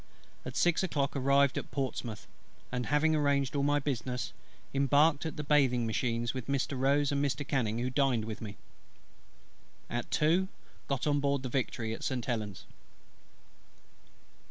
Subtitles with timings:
[0.47, 2.25] At six o'clock arrived at Portsmouth;
[2.71, 4.33] and having arranged all my business,
[4.73, 6.75] embarked at the bathing machines with Mr.
[6.75, 7.47] ROSE and Mr.
[7.47, 8.57] CANNING, who dined with me.
[9.91, 10.47] At two
[10.87, 12.25] got on board the Victory, at St.
[12.25, 12.65] Helen's.